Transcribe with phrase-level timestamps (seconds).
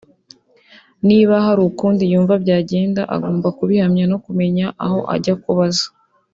[1.07, 5.87] niba hari ukundi yumva byagenda agomba kubihamya no kumenya aho ajya kubaza